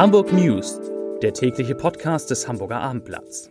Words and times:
Hamburg 0.00 0.32
News, 0.32 0.80
der 1.20 1.34
tägliche 1.34 1.74
Podcast 1.74 2.30
des 2.30 2.48
Hamburger 2.48 2.80
Abendblatts. 2.80 3.50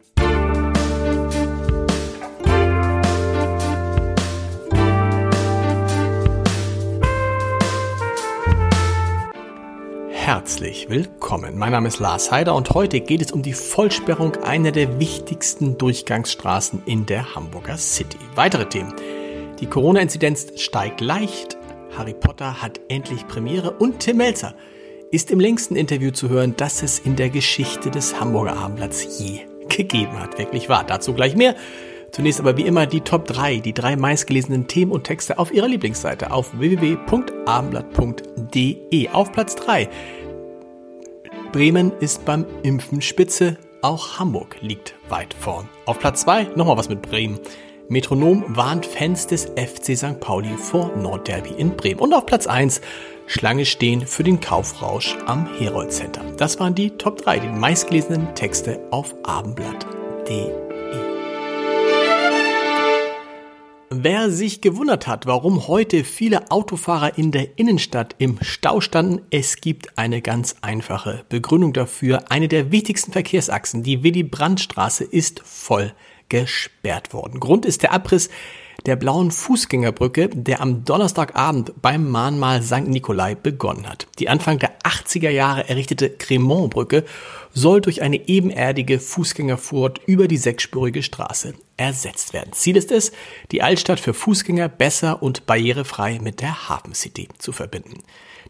Herzlich 10.09 10.89
willkommen. 10.89 11.55
Mein 11.55 11.71
Name 11.71 11.88
ist 11.88 11.99
Lars 11.99 12.31
Heider 12.31 12.55
und 12.55 12.71
heute 12.71 13.00
geht 13.02 13.21
es 13.21 13.31
um 13.31 13.43
die 13.43 13.54
Vollsperrung 13.54 14.36
einer 14.38 14.71
der 14.71 15.00
wichtigsten 15.00 15.77
Durchgangsstraßen 15.77 16.81
in 16.88 17.05
der 17.05 17.36
Hamburger 17.36 17.77
City. 17.77 18.18
Weitere 18.34 18.66
Themen. 18.68 18.95
Die 19.59 19.68
Corona-Inzidenz 19.68 20.59
steigt 20.59 21.00
leicht, 21.00 21.59
Harry 21.95 22.16
Potter 22.16 22.59
hat 22.59 22.79
endlich 22.88 23.27
Premiere 23.27 23.70
und 23.70 24.00
Tim 24.00 24.17
Melzer 24.17 24.55
ist 25.12 25.31
im 25.31 25.40
längsten 25.40 25.76
Interview 25.76 26.12
zu 26.12 26.30
hören, 26.30 26.54
das 26.55 26.84
es 26.84 26.99
in 26.99 27.16
der 27.16 27.30
Geschichte 27.30 27.90
des 27.90 28.20
Hamburger 28.20 28.58
Abendblatts 28.58 29.20
je 29.20 29.40
gegeben 29.67 30.20
hat. 30.20 30.38
Wirklich 30.38 30.70
wahr. 30.70 30.84
Dazu 30.86 31.13
gleich 31.13 31.36
mehr. 31.36 31.55
Zunächst 32.12 32.40
aber 32.40 32.55
wie 32.58 32.66
immer 32.66 32.86
die 32.88 33.02
Top 33.02 33.26
3, 33.26 33.59
die 33.59 33.73
drei 33.73 33.95
meistgelesenen 33.95 34.67
Themen 34.67 34.91
und 34.91 35.03
Texte 35.03 35.38
auf 35.38 35.53
Ihrer 35.53 35.67
Lieblingsseite 35.67 36.31
auf 36.31 36.58
www.abendblatt.de. 36.58 39.09
Auf 39.09 39.31
Platz 39.31 39.53
3. 39.55 39.88
Bremen 41.52 41.91
ist 42.00 42.26
beim 42.26 42.48
Impfen 42.64 43.02
Spitze, 43.02 43.58
auch 43.81 44.20
Hamburg 44.20 44.58
liegt 44.62 44.95
weit 45.08 45.34
vorn. 45.34 45.70
Auf 45.86 46.00
Platz 46.00 46.22
2 46.22 46.50
nochmal 46.55 46.78
was 46.78 46.89
mit 46.89 47.02
Bremen. 47.02 47.39
Metronom 47.91 48.45
warnt 48.49 48.85
Fans 48.85 49.25
des 49.25 49.45
FC 49.45 49.97
St. 49.97 50.20
Pauli 50.20 50.55
vor 50.57 50.95
Nordderby 50.95 51.49
in 51.57 51.75
Bremen. 51.75 51.99
Und 51.99 52.13
auf 52.13 52.27
Platz 52.27 52.45
1 52.45 52.81
Schlange 53.25 53.66
stehen 53.66 54.05
für 54.05 54.21
den 54.21 54.39
Kaufrausch 54.39 55.17
am 55.25 55.52
Herold 55.58 55.91
Center. 55.91 56.22
Das 56.38 56.59
waren 56.59 56.75
die 56.75 56.91
Top 56.91 57.17
3, 57.17 57.39
die 57.39 57.47
meistgelesenen 57.47 58.36
Texte 58.36 58.80
auf 58.91 59.16
abendblatt.de. 59.23 60.52
Wer 63.89 64.30
sich 64.30 64.61
gewundert 64.61 65.08
hat, 65.08 65.25
warum 65.25 65.67
heute 65.67 66.03
viele 66.03 66.52
Autofahrer 66.52 67.17
in 67.17 67.31
der 67.31 67.58
Innenstadt 67.58 68.14
im 68.19 68.38
Stau 68.42 68.81
standen, 68.81 69.21
es 69.31 69.61
gibt 69.61 69.97
eine 69.97 70.21
ganz 70.21 70.58
einfache 70.61 71.25
Begründung 71.27 71.73
dafür. 71.73 72.25
Eine 72.30 72.49
der 72.49 72.71
wichtigsten 72.71 73.11
Verkehrsachsen, 73.11 73.81
die 73.81 74.03
Willy-Brandt-Straße, 74.03 75.05
ist 75.05 75.42
voll 75.44 75.92
gesperrt 76.30 77.13
worden. 77.13 77.39
Grund 77.39 77.66
ist 77.66 77.83
der 77.83 77.91
Abriss 77.91 78.30
der 78.85 78.95
blauen 78.95 79.31
Fußgängerbrücke, 79.31 80.30
der 80.30 80.61
am 80.61 80.83
Donnerstagabend 80.85 81.73
beim 81.81 82.09
Mahnmal 82.09 82.61
St. 82.61 82.88
Nikolai 82.88 83.36
begonnen 83.36 83.88
hat. 83.88 84.08
Die 84.19 84.30
Anfang 84.30 84.59
der 84.59 84.80
80er 84.80 85.30
Jahre 85.30 85.67
errichtete 85.69 86.09
Cremont-Brücke 86.09 87.03
soll 87.53 87.81
durch 87.81 88.02
eine 88.02 88.27
ebenerdige 88.27 88.99
Fußgängerfurt 88.99 90.02
über 90.05 90.27
die 90.27 90.38
sechsspurige 90.38 91.03
Straße 91.03 91.53
ersetzt 91.77 92.33
werden. 92.33 92.53
Ziel 92.53 92.77
ist 92.77 92.91
es, 92.91 93.11
die 93.52 93.61
Altstadt 93.61 93.99
für 93.99 94.13
Fußgänger 94.13 94.69
besser 94.69 95.23
und 95.23 95.45
barrierefrei 95.45 96.19
mit 96.21 96.41
der 96.41 96.69
Hafen 96.69 96.93
City 96.93 97.30
zu 97.38 97.52
verbinden. 97.52 98.03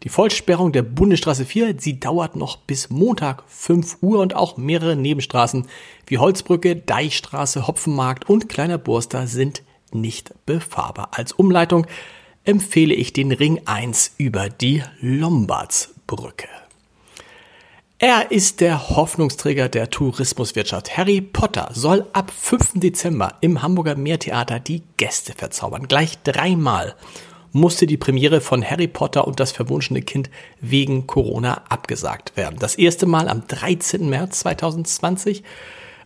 Die 0.04 0.10
Vollsperrung 0.10 0.72
der 0.72 0.84
Bundesstraße 0.84 1.46
4, 1.46 1.76
sie 1.78 2.00
dauert 2.00 2.36
noch 2.36 2.56
bis 2.56 2.90
Montag 2.90 3.44
5 3.48 3.98
Uhr 4.02 4.20
und 4.20 4.34
auch 4.34 4.56
mehrere 4.56 4.96
Nebenstraßen 4.96 5.68
wie 6.08 6.18
Holzbrücke, 6.18 6.78
Deichstraße, 6.78 7.68
Hopfenmarkt 7.68 8.30
und 8.30 8.48
Kleiner 8.48 8.78
Burster 8.78 9.28
sind 9.28 9.62
nicht 9.94 10.34
befahrbar. 10.46 11.10
Als 11.12 11.32
Umleitung 11.32 11.88
empfehle 12.44 12.94
ich 12.94 13.14
den 13.14 13.32
Ring 13.32 13.62
1 13.66 14.16
über 14.18 14.50
die 14.50 14.84
Lombardsbrücke. 15.02 16.48
Er 18.02 18.32
ist 18.32 18.62
der 18.62 18.92
Hoffnungsträger 18.92 19.68
der 19.68 19.90
Tourismuswirtschaft. 19.90 20.96
Harry 20.96 21.20
Potter 21.20 21.70
soll 21.74 22.08
ab 22.14 22.32
5. 22.32 22.80
Dezember 22.80 23.34
im 23.42 23.62
Hamburger 23.62 23.96
Meertheater 23.96 24.62
die 24.62 24.84
Gäste 24.96 25.34
verzaubern. 25.34 25.90
Gleich 25.90 26.18
dreimal 26.24 26.96
musste 27.52 27.88
die 27.88 27.98
Premiere 27.98 28.40
von 28.40 28.64
Harry 28.64 28.88
Potter 28.88 29.28
und 29.28 29.42
das 29.42 29.52
verwunschene 29.52 30.02
Kind 30.02 30.30
wegen 30.62 31.08
Corona 31.08 31.64
abgesagt 31.68 32.38
werden. 32.38 32.58
Das 32.58 32.76
erste 32.76 33.06
Mal 33.06 33.28
am 33.28 33.46
13. 33.48 34.10
März 34.10 34.40
2020. 34.40 35.44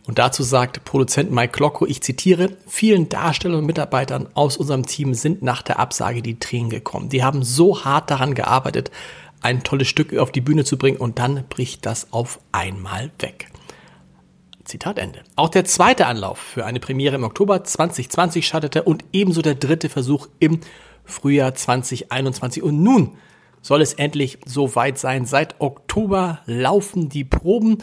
Und 0.06 0.18
dazu 0.18 0.42
sagt 0.42 0.84
Produzent 0.84 1.30
Mike 1.30 1.52
Klocko, 1.52 1.86
ich 1.86 2.02
zitiere, 2.02 2.50
vielen 2.66 3.08
Darstellern 3.08 3.60
und 3.60 3.66
Mitarbeitern 3.66 4.28
aus 4.34 4.58
unserem 4.58 4.84
Team 4.84 5.14
sind 5.14 5.42
nach 5.42 5.62
der 5.62 5.78
Absage 5.78 6.20
die 6.20 6.38
Tränen 6.38 6.68
gekommen. 6.68 7.08
Die 7.08 7.24
haben 7.24 7.42
so 7.42 7.84
hart 7.84 8.10
daran 8.10 8.34
gearbeitet, 8.34 8.90
ein 9.40 9.62
tolles 9.62 9.88
Stück 9.88 10.16
auf 10.16 10.30
die 10.30 10.40
Bühne 10.42 10.64
zu 10.64 10.76
bringen 10.76 10.98
und 10.98 11.18
dann 11.18 11.44
bricht 11.48 11.86
das 11.86 12.12
auf 12.12 12.38
einmal 12.52 13.10
weg. 13.18 13.48
Zitat 14.64 14.98
Ende. 14.98 15.22
Auch 15.36 15.50
der 15.50 15.64
zweite 15.64 16.06
Anlauf 16.06 16.38
für 16.38 16.64
eine 16.64 16.80
Premiere 16.80 17.16
im 17.16 17.24
Oktober 17.24 17.64
2020 17.64 18.46
scheiterte 18.46 18.82
und 18.82 19.04
ebenso 19.12 19.42
der 19.42 19.54
dritte 19.54 19.88
Versuch 19.88 20.28
im 20.38 20.60
Frühjahr 21.04 21.54
2021. 21.54 22.62
Und 22.62 22.82
nun 22.82 23.16
soll 23.60 23.82
es 23.82 23.92
endlich 23.94 24.38
so 24.46 24.74
weit 24.74 24.98
sein. 24.98 25.26
Seit 25.26 25.60
Oktober 25.60 26.40
laufen 26.46 27.10
die 27.10 27.24
Proben 27.24 27.78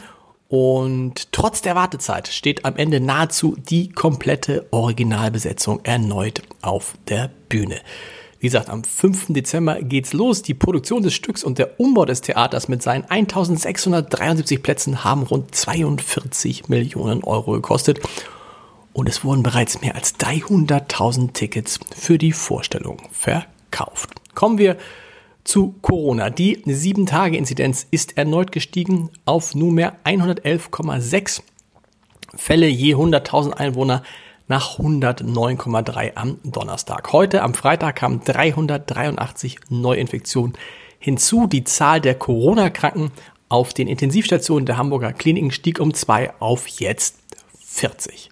und 0.52 1.32
trotz 1.32 1.62
der 1.62 1.74
Wartezeit 1.76 2.28
steht 2.28 2.66
am 2.66 2.76
Ende 2.76 3.00
nahezu 3.00 3.56
die 3.56 3.88
komplette 3.88 4.66
Originalbesetzung 4.70 5.80
erneut 5.82 6.42
auf 6.60 6.92
der 7.08 7.30
Bühne. 7.48 7.80
Wie 8.38 8.48
gesagt, 8.48 8.68
am 8.68 8.84
5. 8.84 9.28
Dezember 9.28 9.80
geht's 9.80 10.12
los. 10.12 10.42
Die 10.42 10.52
Produktion 10.52 11.02
des 11.02 11.14
Stücks 11.14 11.42
und 11.42 11.56
der 11.56 11.80
Umbau 11.80 12.04
des 12.04 12.20
Theaters 12.20 12.68
mit 12.68 12.82
seinen 12.82 13.04
1673 13.04 14.62
Plätzen 14.62 15.04
haben 15.04 15.22
rund 15.22 15.54
42 15.54 16.68
Millionen 16.68 17.24
Euro 17.24 17.52
gekostet 17.52 18.00
und 18.92 19.08
es 19.08 19.24
wurden 19.24 19.42
bereits 19.42 19.80
mehr 19.80 19.94
als 19.94 20.16
300.000 20.16 21.32
Tickets 21.32 21.80
für 21.96 22.18
die 22.18 22.32
Vorstellung 22.32 22.98
verkauft. 23.10 24.10
Kommen 24.34 24.58
wir 24.58 24.76
zu 25.44 25.74
Corona. 25.82 26.30
Die 26.30 26.58
7-Tage-Inzidenz 26.58 27.86
ist 27.90 28.16
erneut 28.16 28.52
gestiegen 28.52 29.10
auf 29.24 29.54
nunmehr 29.54 29.96
111,6 30.04 31.42
Fälle 32.34 32.66
je 32.66 32.94
100.000 32.94 33.52
Einwohner 33.52 34.02
nach 34.48 34.78
109,3 34.78 36.12
am 36.14 36.38
Donnerstag. 36.44 37.12
Heute 37.12 37.42
am 37.42 37.54
Freitag 37.54 37.96
kamen 37.96 38.20
383 38.24 39.58
Neuinfektionen 39.68 40.54
hinzu. 40.98 41.46
Die 41.46 41.64
Zahl 41.64 42.00
der 42.00 42.14
Corona-Kranken 42.14 43.10
auf 43.48 43.74
den 43.74 43.86
Intensivstationen 43.86 44.66
der 44.66 44.78
Hamburger 44.78 45.12
Kliniken 45.12 45.50
stieg 45.50 45.78
um 45.78 45.92
zwei 45.92 46.32
auf 46.40 46.66
jetzt 46.68 47.18
40. 47.64 48.31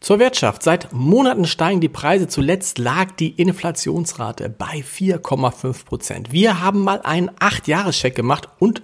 Zur 0.00 0.20
Wirtschaft. 0.20 0.62
Seit 0.62 0.92
Monaten 0.92 1.44
steigen 1.44 1.80
die 1.80 1.88
Preise. 1.88 2.28
Zuletzt 2.28 2.78
lag 2.78 3.10
die 3.12 3.30
Inflationsrate 3.30 4.48
bei 4.48 4.84
4,5 4.84 5.84
Prozent. 5.84 6.32
Wir 6.32 6.62
haben 6.62 6.84
mal 6.84 7.00
einen 7.02 7.30
8-Jahres-Check 7.30 8.14
gemacht 8.14 8.48
und 8.60 8.82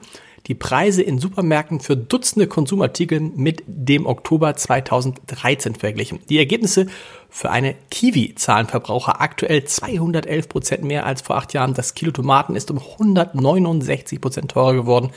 die 0.49 0.55
Preise 0.55 1.03
in 1.03 1.19
Supermärkten 1.21 1.79
für 1.81 1.97
Dutzende 1.97 2.49
Konsumartikel 2.49 3.21
mit 3.21 3.63
dem 3.67 4.07
Oktober 4.07 4.57
2013 4.57 5.77
verglichen. 5.77 6.19
Die 6.29 6.39
Ergebnisse 6.39 6.87
für 7.31 7.51
eine 7.51 7.77
Kiwi 7.91 8.35
zahlen 8.35 8.67
Verbraucher 8.67 9.21
aktuell 9.21 9.65
211 9.65 10.49
Prozent 10.49 10.85
mehr 10.85 11.07
als 11.07 11.23
vor 11.23 11.37
acht 11.37 11.55
Jahren. 11.55 11.75
Das 11.75 11.95
Kilo 11.95 12.11
Tomaten 12.11 12.57
ist 12.57 12.73
um 12.73 12.79
169 12.79 14.21
Prozent 14.21 14.51
teurer 14.51 14.75
geworden. 14.75 15.13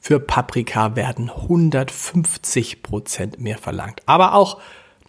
Für 0.00 0.18
Paprika 0.20 0.94
werden 0.96 1.30
150 1.30 2.82
Prozent 2.82 3.40
mehr 3.40 3.58
verlangt. 3.58 4.02
Aber 4.06 4.34
auch 4.34 4.58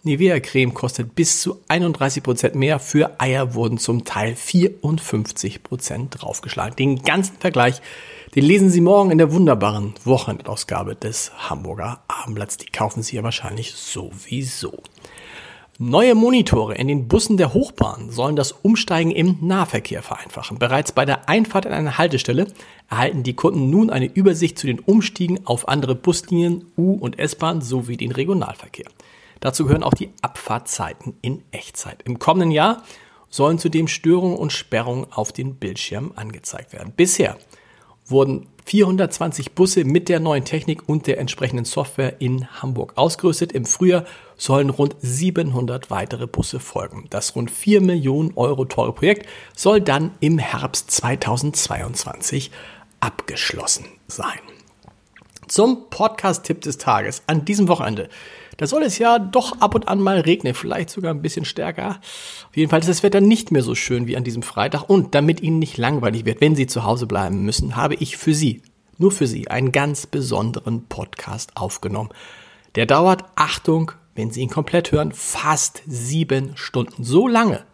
Nivea-Creme 0.08 0.74
kostet 0.74 1.14
bis 1.14 1.40
zu 1.42 1.60
31% 1.68 2.56
mehr. 2.56 2.78
Für 2.78 3.20
Eier 3.20 3.54
wurden 3.54 3.78
zum 3.78 4.04
Teil 4.04 4.34
54% 4.34 6.08
draufgeschlagen. 6.10 6.76
Den 6.76 7.02
ganzen 7.02 7.36
Vergleich, 7.36 7.80
den 8.34 8.44
lesen 8.44 8.70
Sie 8.70 8.80
morgen 8.80 9.10
in 9.10 9.18
der 9.18 9.32
wunderbaren 9.32 9.94
Wochenendausgabe 10.04 10.96
des 10.96 11.30
Hamburger 11.50 12.02
Abendblatts. 12.08 12.56
Die 12.56 12.66
kaufen 12.66 13.02
Sie 13.02 13.16
ja 13.16 13.22
wahrscheinlich 13.22 13.74
sowieso. 13.74 14.82
Neue 15.80 16.16
Monitore 16.16 16.74
in 16.74 16.88
den 16.88 17.06
Bussen 17.06 17.36
der 17.36 17.54
Hochbahn 17.54 18.10
sollen 18.10 18.34
das 18.34 18.50
Umsteigen 18.50 19.12
im 19.12 19.36
Nahverkehr 19.42 20.02
vereinfachen. 20.02 20.58
Bereits 20.58 20.90
bei 20.90 21.04
der 21.04 21.28
Einfahrt 21.28 21.66
in 21.66 21.72
eine 21.72 21.98
Haltestelle 21.98 22.48
erhalten 22.90 23.22
die 23.22 23.34
Kunden 23.34 23.70
nun 23.70 23.90
eine 23.90 24.06
Übersicht 24.06 24.58
zu 24.58 24.66
den 24.66 24.80
Umstiegen 24.80 25.46
auf 25.46 25.68
andere 25.68 25.94
Buslinien, 25.94 26.64
U- 26.76 26.94
und 26.94 27.20
S-Bahn 27.20 27.60
sowie 27.60 27.96
den 27.96 28.10
Regionalverkehr. 28.10 28.86
Dazu 29.40 29.64
gehören 29.64 29.82
auch 29.82 29.94
die 29.94 30.10
Abfahrtzeiten 30.22 31.16
in 31.22 31.42
Echtzeit. 31.50 32.02
Im 32.02 32.18
kommenden 32.18 32.50
Jahr 32.50 32.82
sollen 33.30 33.58
zudem 33.58 33.88
Störungen 33.88 34.36
und 34.36 34.52
Sperrungen 34.52 35.06
auf 35.12 35.32
den 35.32 35.56
Bildschirmen 35.56 36.16
angezeigt 36.16 36.72
werden. 36.72 36.92
Bisher 36.96 37.36
wurden 38.06 38.46
420 38.64 39.52
Busse 39.52 39.84
mit 39.84 40.08
der 40.08 40.20
neuen 40.20 40.44
Technik 40.44 40.88
und 40.88 41.06
der 41.06 41.18
entsprechenden 41.18 41.64
Software 41.64 42.20
in 42.20 42.46
Hamburg 42.62 42.92
ausgerüstet. 42.96 43.52
Im 43.52 43.64
Frühjahr 43.64 44.04
sollen 44.36 44.70
rund 44.70 44.96
700 45.00 45.90
weitere 45.90 46.26
Busse 46.26 46.60
folgen. 46.60 47.06
Das 47.10 47.34
rund 47.34 47.50
4 47.50 47.80
Millionen 47.80 48.32
Euro 48.36 48.64
teure 48.64 48.92
Projekt 48.92 49.26
soll 49.54 49.80
dann 49.80 50.12
im 50.20 50.38
Herbst 50.38 50.90
2022 50.90 52.50
abgeschlossen 53.00 53.86
sein. 54.06 54.38
Zum 55.46 55.88
Podcast-Tipp 55.88 56.60
des 56.60 56.76
Tages 56.76 57.22
an 57.26 57.44
diesem 57.46 57.68
Wochenende. 57.68 58.10
Da 58.58 58.66
soll 58.66 58.82
es 58.82 58.98
ja 58.98 59.20
doch 59.20 59.60
ab 59.60 59.76
und 59.76 59.86
an 59.86 60.00
mal 60.00 60.18
regnen, 60.18 60.52
vielleicht 60.52 60.90
sogar 60.90 61.14
ein 61.14 61.22
bisschen 61.22 61.44
stärker. 61.44 62.00
Auf 62.48 62.56
jeden 62.56 62.68
Fall 62.68 62.80
ist 62.80 62.88
das 62.88 63.04
Wetter 63.04 63.20
nicht 63.20 63.52
mehr 63.52 63.62
so 63.62 63.76
schön 63.76 64.08
wie 64.08 64.16
an 64.16 64.24
diesem 64.24 64.42
Freitag. 64.42 64.90
Und 64.90 65.14
damit 65.14 65.40
Ihnen 65.40 65.60
nicht 65.60 65.78
langweilig 65.78 66.24
wird, 66.24 66.40
wenn 66.40 66.56
Sie 66.56 66.66
zu 66.66 66.82
Hause 66.82 67.06
bleiben 67.06 67.44
müssen, 67.44 67.76
habe 67.76 67.94
ich 67.94 68.16
für 68.16 68.34
Sie, 68.34 68.62
nur 68.98 69.12
für 69.12 69.28
Sie, 69.28 69.46
einen 69.46 69.70
ganz 69.70 70.06
besonderen 70.06 70.86
Podcast 70.86 71.56
aufgenommen. 71.56 72.10
Der 72.74 72.84
dauert, 72.84 73.24
Achtung, 73.36 73.92
wenn 74.16 74.32
Sie 74.32 74.40
ihn 74.40 74.50
komplett 74.50 74.90
hören, 74.90 75.12
fast 75.12 75.82
sieben 75.86 76.56
Stunden. 76.56 77.04
So 77.04 77.28
lange, 77.28 77.64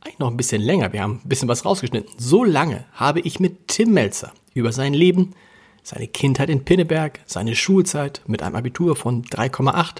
eigentlich 0.00 0.18
noch 0.18 0.30
ein 0.30 0.36
bisschen 0.36 0.60
länger, 0.60 0.92
wir 0.92 1.02
haben 1.02 1.20
ein 1.24 1.28
bisschen 1.28 1.48
was 1.48 1.64
rausgeschnitten, 1.64 2.12
so 2.18 2.42
lange 2.42 2.84
habe 2.94 3.20
ich 3.20 3.38
mit 3.38 3.68
Tim 3.68 3.92
Melzer 3.92 4.32
über 4.54 4.72
sein 4.72 4.92
Leben, 4.92 5.34
seine 5.84 6.08
Kindheit 6.08 6.48
in 6.48 6.64
Pinneberg, 6.64 7.20
seine 7.26 7.54
Schulzeit 7.54 8.22
mit 8.26 8.42
einem 8.42 8.56
Abitur 8.56 8.96
von 8.96 9.22
3,8, 9.22 9.98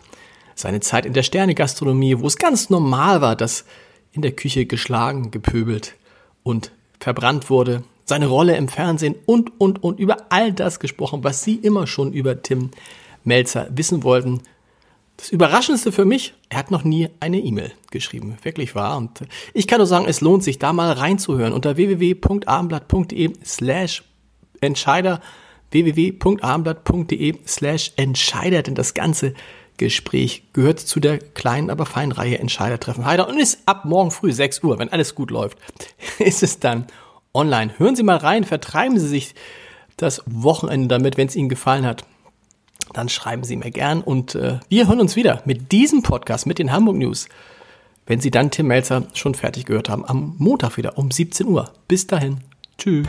seine 0.56 0.80
Zeit 0.80 1.06
in 1.06 1.12
der 1.12 1.22
Sternegastronomie, 1.22 2.18
wo 2.18 2.26
es 2.26 2.38
ganz 2.38 2.70
normal 2.70 3.20
war, 3.20 3.36
dass 3.36 3.66
in 4.12 4.22
der 4.22 4.32
Küche 4.32 4.66
geschlagen, 4.66 5.30
gepöbelt 5.30 5.94
und 6.42 6.72
verbrannt 6.98 7.50
wurde, 7.50 7.84
seine 8.06 8.26
Rolle 8.26 8.56
im 8.56 8.68
Fernsehen 8.68 9.14
und, 9.26 9.60
und, 9.60 9.82
und 9.82 10.00
über 10.00 10.16
all 10.30 10.52
das 10.52 10.80
gesprochen, 10.80 11.22
was 11.22 11.44
Sie 11.44 11.56
immer 11.56 11.86
schon 11.86 12.12
über 12.12 12.42
Tim 12.42 12.70
Melzer 13.22 13.68
wissen 13.70 14.02
wollten. 14.02 14.42
Das 15.16 15.30
Überraschendste 15.30 15.92
für 15.92 16.04
mich, 16.04 16.34
er 16.48 16.58
hat 16.58 16.70
noch 16.70 16.84
nie 16.84 17.08
eine 17.20 17.38
E-Mail 17.38 17.72
geschrieben. 17.90 18.36
Wirklich 18.42 18.74
wahr. 18.74 18.96
Und 18.96 19.20
ich 19.52 19.66
kann 19.66 19.78
nur 19.78 19.86
sagen, 19.86 20.06
es 20.08 20.20
lohnt 20.20 20.44
sich, 20.44 20.58
da 20.58 20.72
mal 20.72 20.92
reinzuhören 20.92 21.52
unter 21.52 21.76
www.abendblatt.de 21.76 23.32
slash 23.44 24.02
Entscheider 24.60 25.20
www.abendblatt.de 25.74 27.34
slash 27.46 27.92
Entscheider, 27.96 28.62
denn 28.62 28.74
das 28.74 28.94
ganze 28.94 29.34
Gespräch 29.76 30.44
gehört 30.52 30.78
zu 30.78 31.00
der 31.00 31.18
kleinen, 31.18 31.68
aber 31.68 31.84
feinen 31.84 32.12
Reihe 32.12 32.38
Entscheidertreffen 32.38 33.04
Heider 33.04 33.28
und 33.28 33.38
ist 33.38 33.58
ab 33.66 33.84
morgen 33.84 34.10
früh 34.10 34.32
6 34.32 34.62
Uhr, 34.62 34.78
wenn 34.78 34.88
alles 34.88 35.14
gut 35.14 35.30
läuft, 35.30 35.58
ist 36.18 36.42
es 36.42 36.60
dann 36.60 36.86
online. 37.32 37.74
Hören 37.78 37.96
Sie 37.96 38.04
mal 38.04 38.16
rein, 38.16 38.44
vertreiben 38.44 38.98
Sie 38.98 39.08
sich 39.08 39.34
das 39.96 40.22
Wochenende 40.26 40.88
damit, 40.88 41.16
wenn 41.16 41.28
es 41.28 41.36
Ihnen 41.36 41.48
gefallen 41.48 41.86
hat. 41.86 42.04
Dann 42.92 43.08
schreiben 43.08 43.44
Sie 43.44 43.56
mir 43.56 43.70
gern 43.70 44.02
und 44.02 44.36
äh, 44.36 44.60
wir 44.68 44.88
hören 44.88 45.00
uns 45.00 45.16
wieder 45.16 45.42
mit 45.44 45.72
diesem 45.72 46.02
Podcast, 46.02 46.46
mit 46.46 46.58
den 46.58 46.70
Hamburg 46.70 46.96
News, 46.96 47.28
wenn 48.06 48.20
Sie 48.20 48.30
dann 48.30 48.50
Tim 48.50 48.68
Melzer 48.68 49.08
schon 49.14 49.34
fertig 49.34 49.64
gehört 49.64 49.88
haben, 49.88 50.04
am 50.04 50.36
Montag 50.38 50.76
wieder 50.76 50.98
um 50.98 51.10
17 51.10 51.48
Uhr. 51.48 51.72
Bis 51.88 52.06
dahin. 52.06 52.38
Tschüss. 52.78 53.08